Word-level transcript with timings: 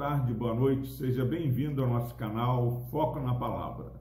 tarde, 0.00 0.32
boa 0.32 0.54
noite, 0.54 0.88
seja 0.88 1.26
bem-vindo 1.26 1.82
ao 1.82 1.90
nosso 1.90 2.14
canal 2.14 2.86
Foco 2.90 3.20
na 3.20 3.34
Palavra. 3.34 4.00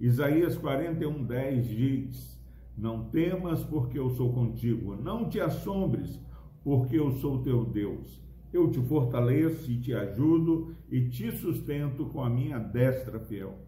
Isaías 0.00 0.56
41, 0.56 1.24
10 1.24 1.68
diz: 1.68 2.40
Não 2.74 3.04
temas, 3.10 3.62
porque 3.62 3.98
eu 3.98 4.08
sou 4.08 4.32
contigo, 4.32 4.96
não 4.96 5.28
te 5.28 5.38
assombres, 5.38 6.18
porque 6.64 6.98
eu 6.98 7.10
sou 7.10 7.42
teu 7.42 7.66
Deus. 7.66 8.18
Eu 8.50 8.70
te 8.70 8.80
fortaleço 8.80 9.70
e 9.70 9.78
te 9.78 9.92
ajudo 9.92 10.74
e 10.90 11.06
te 11.10 11.30
sustento 11.32 12.06
com 12.06 12.24
a 12.24 12.30
minha 12.30 12.58
destra 12.58 13.20
fiel. 13.20 13.58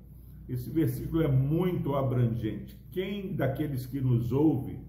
Esse 0.49 0.71
versículo 0.71 1.21
é 1.21 1.29
muito 1.29 1.95
abrangente. 1.95 2.81
Quem 2.91 3.37
daqueles 3.37 3.85
que 3.85 4.01
nos 4.01 4.33
ouve 4.33 4.81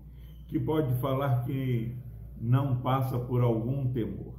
que 0.48 0.57
pode 0.57 0.93
falar 1.02 1.43
que 1.43 1.98
não 2.39 2.77
passa 2.77 3.20
por 3.20 3.41
algum 3.41 3.91
temor? 3.91 4.38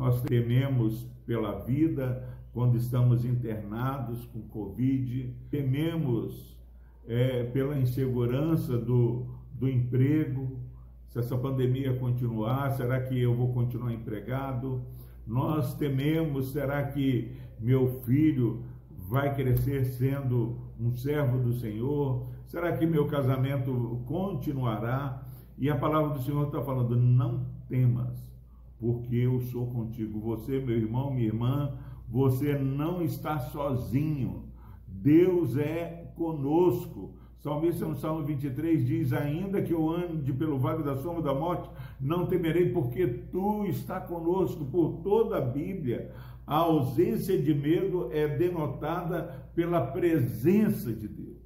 Nós 0.00 0.22
tememos 0.22 1.06
pela 1.26 1.58
vida 1.58 2.26
quando 2.54 2.74
estamos 2.74 3.22
internados 3.22 4.24
com 4.24 4.40
Covid, 4.40 5.30
tememos 5.50 6.58
é, 7.06 7.44
pela 7.44 7.78
insegurança 7.78 8.78
do, 8.78 9.26
do 9.52 9.68
emprego. 9.68 10.58
Se 11.06 11.18
essa 11.18 11.36
pandemia 11.36 11.98
continuar, 11.98 12.70
será 12.70 12.98
que 12.98 13.20
eu 13.20 13.34
vou 13.34 13.52
continuar 13.52 13.92
empregado? 13.92 14.80
Nós 15.26 15.74
tememos, 15.74 16.52
será 16.52 16.82
que 16.82 17.36
meu 17.60 18.00
filho 18.00 18.64
vai 19.06 19.34
crescer 19.34 19.84
sendo 19.84 20.56
um 20.80 20.94
servo 20.94 21.36
do 21.36 21.52
Senhor? 21.52 22.26
Será 22.46 22.74
que 22.74 22.86
meu 22.86 23.06
casamento 23.06 24.02
continuará? 24.06 25.22
E 25.58 25.68
a 25.68 25.76
palavra 25.76 26.14
do 26.14 26.22
Senhor 26.22 26.46
está 26.46 26.62
falando: 26.62 26.96
não 26.96 27.44
temas 27.68 28.30
porque 28.80 29.14
eu 29.14 29.38
sou 29.42 29.66
contigo. 29.66 30.18
Você, 30.20 30.58
meu 30.58 30.76
irmão, 30.76 31.12
minha 31.12 31.26
irmã, 31.26 31.78
você 32.08 32.56
não 32.56 33.02
está 33.02 33.38
sozinho. 33.38 34.46
Deus 34.88 35.56
é 35.58 36.10
conosco. 36.16 37.14
Salmista 37.38 37.86
no 37.86 37.94
Salmo 37.94 38.24
23 38.24 38.84
diz: 38.84 39.12
Ainda 39.12 39.62
que 39.62 39.72
eu 39.72 39.88
ande 39.88 40.32
pelo 40.32 40.58
vale 40.58 40.82
da 40.82 40.96
sombra 40.96 41.22
da 41.22 41.34
morte, 41.34 41.70
não 42.00 42.26
temerei, 42.26 42.72
porque 42.72 43.06
tu 43.06 43.66
está 43.66 44.00
conosco. 44.00 44.64
Por 44.64 45.02
toda 45.02 45.36
a 45.36 45.40
Bíblia, 45.42 46.12
a 46.46 46.56
ausência 46.56 47.40
de 47.40 47.54
medo 47.54 48.08
é 48.12 48.26
denotada 48.26 49.50
pela 49.54 49.86
presença 49.86 50.92
de 50.92 51.06
Deus. 51.06 51.38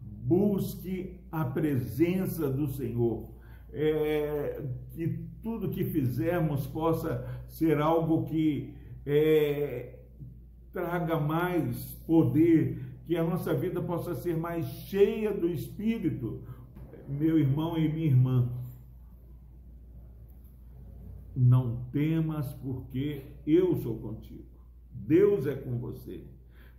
Busque 0.00 1.18
a 1.32 1.44
presença 1.44 2.50
do 2.50 2.68
Senhor 2.68 3.37
é, 3.72 4.62
que 4.92 5.08
tudo 5.42 5.70
que 5.70 5.84
fizermos 5.84 6.66
possa 6.66 7.26
ser 7.46 7.80
algo 7.80 8.24
que 8.24 8.74
é, 9.06 9.98
traga 10.72 11.18
mais 11.18 11.94
poder, 12.06 12.84
que 13.06 13.16
a 13.16 13.24
nossa 13.24 13.54
vida 13.54 13.80
possa 13.80 14.14
ser 14.14 14.36
mais 14.36 14.66
cheia 14.66 15.32
do 15.32 15.48
Espírito, 15.48 16.42
meu 17.08 17.38
irmão 17.38 17.78
e 17.78 17.88
minha 17.88 18.06
irmã. 18.06 18.52
Não 21.34 21.84
temas, 21.92 22.52
porque 22.54 23.22
eu 23.46 23.76
sou 23.76 23.98
contigo. 23.98 24.44
Deus 24.92 25.46
é 25.46 25.54
com 25.54 25.78
você. 25.78 26.24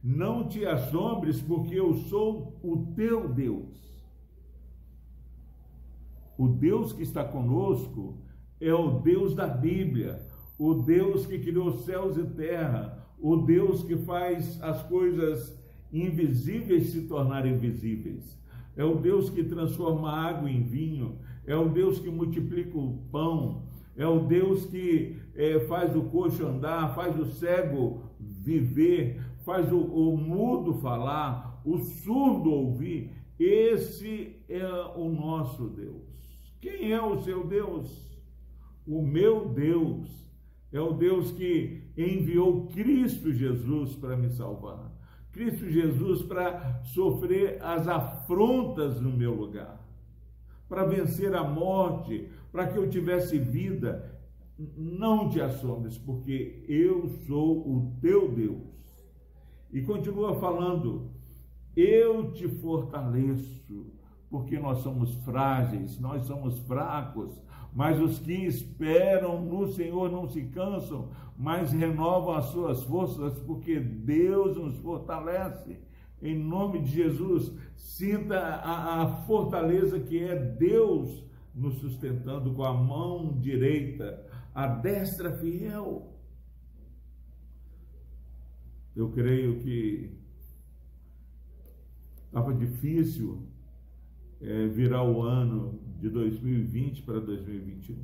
Não 0.04 0.48
te 0.48 0.66
assombres, 0.66 1.42
porque 1.42 1.76
eu 1.76 1.94
sou 1.94 2.60
o 2.62 2.94
teu 2.96 3.28
Deus. 3.28 3.99
O 6.40 6.48
Deus 6.48 6.94
que 6.94 7.04
está 7.04 7.22
conosco 7.22 8.18
é 8.62 8.74
o 8.74 9.02
Deus 9.02 9.36
da 9.36 9.46
Bíblia, 9.46 10.26
o 10.58 10.74
Deus 10.74 11.26
que 11.26 11.38
criou 11.38 11.80
céus 11.80 12.16
e 12.16 12.24
terra, 12.24 13.06
o 13.20 13.36
Deus 13.36 13.84
que 13.84 13.98
faz 13.98 14.58
as 14.64 14.82
coisas 14.84 15.54
invisíveis 15.92 16.92
se 16.92 17.10
tornarem 17.10 17.58
visíveis. 17.58 18.40
É 18.78 18.86
o 18.86 18.96
Deus 18.96 19.30
que 19.30 19.44
transforma 19.44 20.10
água 20.10 20.50
em 20.50 20.64
vinho, 20.64 21.18
é 21.46 21.58
o 21.58 21.68
Deus 21.68 22.00
que 22.00 22.10
multiplica 22.10 22.78
o 22.78 22.98
pão, 23.12 23.64
é 23.98 24.08
o 24.08 24.20
Deus 24.20 24.66
que 24.66 25.18
é, 25.36 25.60
faz 25.68 25.94
o 25.94 26.04
coxo 26.04 26.46
andar, 26.46 26.96
faz 26.96 27.20
o 27.20 27.26
cego 27.26 28.04
viver, 28.18 29.22
faz 29.44 29.70
o, 29.74 29.78
o 29.78 30.16
mudo 30.16 30.76
falar, 30.76 31.62
o 31.66 31.80
surdo 31.80 32.50
ouvir. 32.50 33.12
Esse 33.38 34.38
é 34.48 34.66
o 34.96 35.10
nosso 35.10 35.68
Deus. 35.68 36.09
Quem 36.62 36.92
é 36.92 37.02
o 37.02 37.22
seu 37.22 37.48
Deus? 37.48 38.10
O 38.86 39.02
meu 39.02 39.50
Deus 39.50 40.10
é 40.72 40.80
o 40.80 40.94
Deus 40.94 41.32
que 41.32 41.92
enviou 41.98 42.68
Cristo 42.68 43.32
Jesus 43.32 43.96
para 43.96 44.18
me 44.18 44.30
salvar. 44.30 44.92
Cristo 45.32 45.70
Jesus 45.70 46.24
para 46.24 46.82
sofrer 46.84 47.62
as 47.62 47.88
afrontas 47.88 49.00
no 49.00 49.12
meu 49.12 49.34
lugar, 49.34 49.80
para 50.68 50.86
vencer 50.86 51.34
a 51.36 51.44
morte, 51.44 52.30
para 52.52 52.68
que 52.68 52.78
eu 52.78 52.90
tivesse 52.90 53.38
vida. 53.38 54.18
Não 54.58 55.30
te 55.30 55.40
assombres, 55.40 55.98
porque 55.98 56.66
eu 56.68 57.08
sou 57.26 57.60
o 57.60 57.98
teu 58.02 58.30
Deus. 58.30 58.68
E 59.72 59.82
continua 59.82 60.38
falando: 60.40 61.12
eu 61.76 62.34
te 62.34 62.48
fortaleço 62.48 63.99
porque 64.30 64.60
nós 64.60 64.80
somos 64.80 65.14
frágeis, 65.24 66.00
nós 66.00 66.24
somos 66.24 66.60
fracos, 66.60 67.42
mas 67.74 68.00
os 68.00 68.20
que 68.20 68.34
esperam 68.34 69.44
no 69.44 69.68
Senhor 69.74 70.12
não 70.12 70.28
se 70.28 70.44
cansam, 70.46 71.10
mas 71.38 71.72
renovam 71.72 72.36
as 72.36 72.46
suas 72.46 72.84
forças, 72.84 73.40
porque 73.40 73.80
Deus 73.80 74.58
nos 74.58 74.78
fortalece. 74.78 75.80
Em 76.22 76.38
nome 76.38 76.82
de 76.82 76.92
Jesus, 76.92 77.54
sinta 77.76 78.38
a, 78.38 79.04
a 79.04 79.08
fortaleza 79.26 80.00
que 80.00 80.22
é 80.24 80.36
Deus 80.36 81.24
nos 81.56 81.76
sustentando 81.80 82.54
com 82.54 82.64
a 82.64 82.74
mão 82.74 83.40
direita, 83.40 84.26
a 84.54 84.68
destra 84.68 85.38
fiel. 85.38 86.14
Eu 88.96 89.12
creio 89.12 89.60
que 89.60 90.18
estava 92.26 92.54
difícil 92.54 93.48
é, 94.42 94.68
virar 94.68 95.04
o 95.04 95.22
ano 95.22 95.80
de 96.00 96.10
2020 96.10 97.04
para 97.04 97.20
2021. 97.20 97.98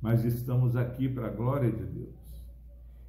Mas 0.00 0.24
estamos 0.24 0.74
aqui 0.74 1.08
para 1.08 1.28
a 1.28 1.30
glória 1.30 1.70
de 1.70 1.84
Deus. 1.84 2.42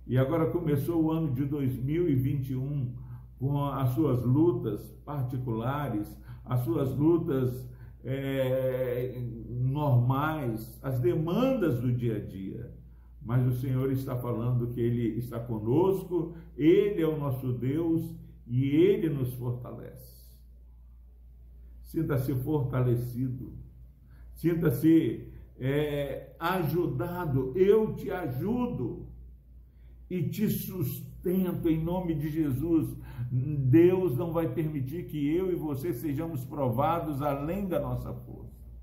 E 0.05 0.17
agora 0.17 0.51
começou 0.51 1.03
o 1.03 1.11
ano 1.11 1.33
de 1.33 1.45
2021 1.45 2.93
com 3.39 3.65
as 3.65 3.89
suas 3.89 4.23
lutas 4.23 4.81
particulares, 5.05 6.07
as 6.45 6.59
suas 6.61 6.95
lutas 6.95 7.67
é, 8.03 9.19
normais, 9.49 10.79
as 10.83 10.99
demandas 10.99 11.79
do 11.79 11.91
dia 11.91 12.17
a 12.17 12.19
dia. 12.19 12.71
Mas 13.21 13.47
o 13.47 13.57
Senhor 13.59 13.91
está 13.91 14.17
falando 14.17 14.67
que 14.67 14.81
Ele 14.81 15.17
está 15.17 15.39
conosco, 15.39 16.35
Ele 16.57 17.01
é 17.01 17.07
o 17.07 17.17
nosso 17.17 17.53
Deus 17.53 18.13
e 18.45 18.65
Ele 18.65 19.09
nos 19.09 19.33
fortalece. 19.35 20.22
Sinta-se 21.93 22.33
fortalecido. 22.33 23.53
Sinta-se 24.33 25.31
é, 25.59 26.35
ajudado. 26.39 27.53
Eu 27.55 27.93
te 27.93 28.09
ajudo 28.09 29.05
e 30.09 30.23
te 30.23 30.49
sustento 30.49 31.69
em 31.69 31.83
nome 31.83 32.15
de 32.15 32.29
Jesus. 32.29 32.97
Deus 33.31 34.17
não 34.17 34.33
vai 34.33 34.51
permitir 34.51 35.05
que 35.05 35.35
eu 35.35 35.51
e 35.51 35.55
você 35.55 35.93
sejamos 35.93 36.43
provados 36.43 37.21
além 37.21 37.67
da 37.67 37.79
nossa 37.79 38.11
força. 38.11 38.73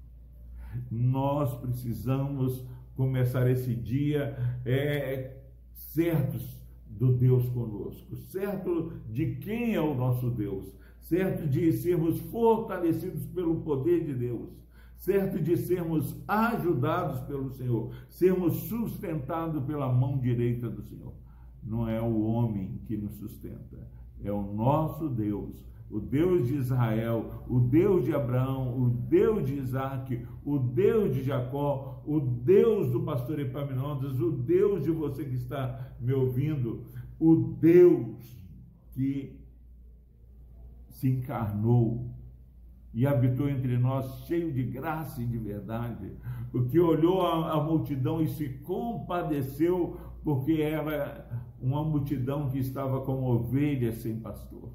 Nós 0.88 1.52
precisamos 1.56 2.64
começar 2.94 3.50
esse 3.50 3.74
dia 3.74 4.36
é, 4.64 5.36
certos 5.72 6.64
do 6.86 7.12
Deus 7.12 7.48
conosco, 7.48 8.14
certo 8.14 8.92
de 9.08 9.34
quem 9.34 9.74
é 9.74 9.80
o 9.80 9.94
nosso 9.96 10.30
Deus, 10.30 10.78
certo 11.00 11.46
de 11.48 11.72
sermos 11.72 12.20
fortalecidos 12.20 13.26
pelo 13.26 13.62
poder 13.62 14.04
de 14.04 14.14
Deus, 14.14 14.50
certo 14.96 15.40
de 15.40 15.56
sermos 15.56 16.14
ajudados 16.28 17.20
pelo 17.20 17.50
Senhor, 17.50 17.90
sermos 18.08 18.54
sustentados 18.68 19.62
pela 19.64 19.92
mão 19.92 20.18
direita 20.18 20.68
do 20.68 20.82
Senhor. 20.82 21.14
Não 21.62 21.88
é 21.88 22.00
o 22.00 22.22
homem 22.22 22.80
que 22.86 22.96
nos 22.96 23.14
sustenta, 23.14 23.88
é 24.22 24.30
o 24.30 24.42
nosso 24.42 25.08
Deus, 25.08 25.64
o 25.90 25.98
Deus 25.98 26.46
de 26.46 26.54
Israel, 26.54 27.44
o 27.48 27.58
Deus 27.58 28.04
de 28.04 28.14
Abraão, 28.14 28.80
o 28.80 28.88
Deus 28.88 29.46
de 29.46 29.54
Isaac, 29.54 30.24
o 30.44 30.58
Deus 30.58 31.14
de 31.14 31.24
Jacó, 31.24 32.02
o 32.06 32.20
Deus 32.20 32.92
do 32.92 33.00
pastor 33.00 33.40
Epaminondas, 33.40 34.20
o 34.20 34.30
Deus 34.30 34.84
de 34.84 34.90
você 34.90 35.24
que 35.24 35.34
está 35.34 35.94
me 36.00 36.12
ouvindo, 36.12 36.84
o 37.18 37.34
Deus 37.34 38.40
que 38.92 39.39
se 41.00 41.08
encarnou 41.08 42.10
e 42.92 43.06
habitou 43.06 43.48
entre 43.48 43.78
nós, 43.78 44.26
cheio 44.26 44.52
de 44.52 44.62
graça 44.62 45.22
e 45.22 45.26
de 45.26 45.38
verdade, 45.38 46.12
o 46.52 46.64
que 46.64 46.78
olhou 46.78 47.22
a, 47.22 47.54
a, 47.54 47.62
multidão 47.62 48.20
e 48.20 48.28
se 48.28 48.48
compadeceu, 48.48 49.98
porque 50.22 50.60
era 50.60 51.26
uma 51.58 51.82
multidão 51.82 52.50
que 52.50 52.58
estava 52.58 53.00
como 53.00 53.32
ovelhas 53.32 54.02
sem 54.02 54.20
pastor. 54.20 54.68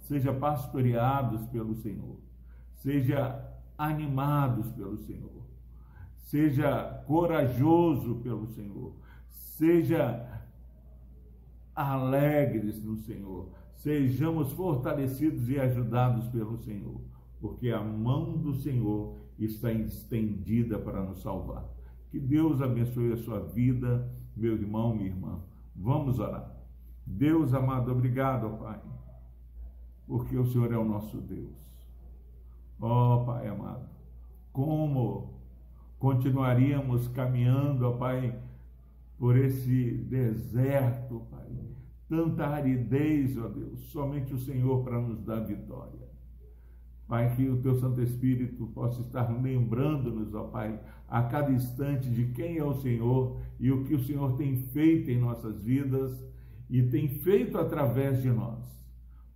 Seja 0.00 0.34
pastoreados 0.34 1.46
pelo 1.46 1.74
Senhor, 1.76 2.18
seja 2.74 3.42
animados 3.78 4.70
pelo 4.72 4.98
Senhor, 4.98 5.42
seja 6.16 7.02
corajoso 7.06 8.16
pelo 8.16 8.46
Senhor, 8.48 8.92
seja 9.30 10.28
alegres 11.74 12.84
no 12.84 12.96
Senhor, 12.98 13.48
sejamos 13.76 14.52
fortalecidos 14.52 15.48
e 15.48 15.58
ajudados 15.58 16.28
pelo 16.28 16.56
Senhor 16.58 17.00
porque 17.44 17.68
a 17.68 17.78
mão 17.78 18.38
do 18.38 18.54
Senhor 18.54 19.18
está 19.38 19.70
estendida 19.70 20.78
para 20.78 21.02
nos 21.02 21.20
salvar. 21.20 21.62
Que 22.10 22.18
Deus 22.18 22.62
abençoe 22.62 23.12
a 23.12 23.18
sua 23.18 23.38
vida, 23.40 24.10
meu 24.34 24.54
irmão, 24.54 24.94
minha 24.94 25.10
irmã. 25.10 25.42
Vamos 25.76 26.18
orar. 26.18 26.56
Deus 27.04 27.52
amado, 27.52 27.92
obrigado, 27.92 28.48
Pai, 28.56 28.80
porque 30.06 30.34
o 30.38 30.46
Senhor 30.46 30.72
é 30.72 30.78
o 30.78 30.86
nosso 30.86 31.18
Deus. 31.18 31.54
Ó 32.80 33.16
oh, 33.16 33.24
Pai 33.26 33.46
amado, 33.46 33.90
como 34.50 35.34
continuaríamos 35.98 37.08
caminhando, 37.08 37.86
ó 37.86 37.92
Pai, 37.92 38.40
por 39.18 39.36
esse 39.36 39.98
deserto, 40.08 41.20
Pai, 41.30 41.44
tanta 42.08 42.46
aridez, 42.46 43.36
ó 43.38 43.48
Deus, 43.48 43.80
somente 43.90 44.34
o 44.34 44.38
Senhor 44.38 44.84
para 44.84 45.00
nos 45.00 45.22
dar 45.22 45.40
vitória. 45.40 46.04
Pai, 47.06 47.34
que 47.36 47.48
o 47.48 47.60
teu 47.60 47.74
Santo 47.74 48.00
Espírito 48.00 48.66
possa 48.68 49.02
estar 49.02 49.30
lembrando-nos, 49.30 50.34
ó 50.34 50.44
Pai, 50.44 50.80
a 51.08 51.22
cada 51.22 51.52
instante 51.52 52.10
de 52.10 52.26
quem 52.32 52.56
é 52.56 52.64
o 52.64 52.74
Senhor 52.74 53.40
e 53.60 53.70
o 53.70 53.84
que 53.84 53.94
o 53.94 54.02
Senhor 54.02 54.36
tem 54.36 54.56
feito 54.56 55.10
em 55.10 55.20
nossas 55.20 55.60
vidas 55.60 56.24
e 56.68 56.82
tem 56.82 57.08
feito 57.08 57.58
através 57.58 58.22
de 58.22 58.30
nós. 58.30 58.64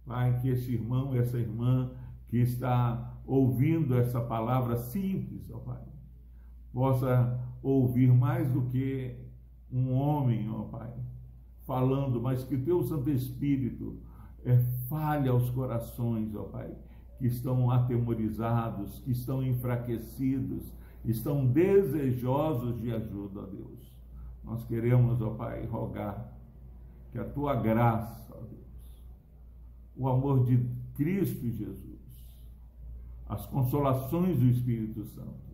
Pai, 0.07 0.41
que 0.41 0.49
esse 0.49 0.73
irmão, 0.73 1.15
essa 1.15 1.39
irmã 1.39 1.91
que 2.29 2.39
está 2.39 3.21
ouvindo 3.27 3.95
essa 3.95 4.21
palavra 4.21 4.77
simples, 4.77 5.51
ó 5.51 5.59
Pai, 5.59 5.83
possa 6.73 7.39
ouvir 7.63 8.13
mais 8.13 8.51
do 8.51 8.63
que 8.63 9.15
um 9.71 9.93
homem, 9.93 10.49
ó 10.51 10.63
Pai, 10.63 10.93
falando, 11.69 12.21
mas 12.21 12.43
que 12.43 12.59
teu 12.59 12.83
Santo 12.83 13.09
Espírito 13.11 14.01
é, 14.45 14.59
falhe 14.89 15.29
aos 15.29 15.49
corações, 15.51 16.35
ó 16.35 16.43
Pai 16.43 16.75
que 17.19 17.27
estão 17.27 17.71
atemorizados, 17.71 19.01
que 19.01 19.11
estão 19.11 19.43
enfraquecidos, 19.43 20.73
estão 21.05 21.45
desejosos 21.47 22.81
de 22.81 22.93
ajuda, 22.93 23.41
ó 23.41 23.47
Deus. 23.47 23.93
Nós 24.45 24.65
queremos, 24.65 25.21
ó 25.21 25.31
Pai, 25.31 25.67
rogar 25.67 26.33
que 27.11 27.19
a 27.19 27.25
tua 27.25 27.57
graça, 27.57 28.33
ó 28.33 28.41
Deus, 28.41 29.05
o 29.97 30.09
amor 30.09 30.45
de 30.45 30.65
Cristo 30.95 31.51
Jesus, 31.51 31.99
as 33.29 33.45
consolações 33.47 34.39
do 34.39 34.47
Espírito 34.47 35.05
Santo, 35.07 35.49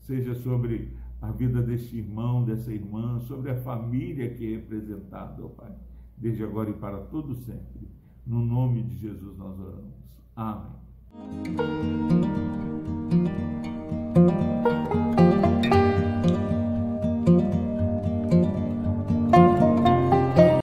seja 0.00 0.34
sobre 0.36 0.96
a 1.20 1.30
vida 1.32 1.60
deste 1.62 1.96
irmão, 1.96 2.44
dessa 2.44 2.72
irmã, 2.72 3.20
sobre 3.20 3.50
a 3.50 3.56
família 3.56 4.32
que 4.34 4.46
é 4.46 4.56
representada, 4.56 5.44
ó 5.44 5.48
Pai, 5.48 5.72
desde 6.16 6.44
agora 6.44 6.70
e 6.70 6.74
para 6.74 6.98
todo 6.98 7.34
sempre. 7.34 7.88
No 8.26 8.40
nome 8.44 8.82
de 8.82 8.96
Jesus 8.96 9.36
nós 9.36 9.58
oramos. 9.58 9.94
Amém. 10.36 10.78